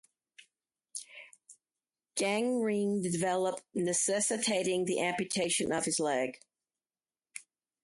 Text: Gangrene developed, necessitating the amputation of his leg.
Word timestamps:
Gangrene 2.15 3.03
developed, 3.03 3.61
necessitating 3.75 4.85
the 4.85 4.99
amputation 4.99 5.71
of 5.71 5.85
his 5.85 5.99
leg. 5.99 6.39